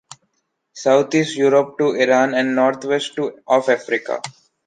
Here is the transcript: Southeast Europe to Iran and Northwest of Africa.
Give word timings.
Southeast 0.73 1.35
Europe 1.37 1.77
to 1.77 1.91
Iran 1.91 2.33
and 2.33 2.55
Northwest 2.55 3.19
of 3.19 3.69
Africa. 3.69 4.19